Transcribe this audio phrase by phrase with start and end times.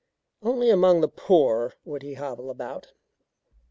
[0.41, 2.91] Only among the poor would he hobble about.